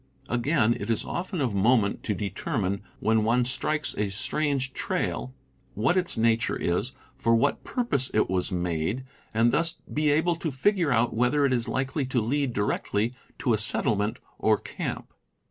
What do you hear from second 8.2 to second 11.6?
was made— and thus be able to figure out whether it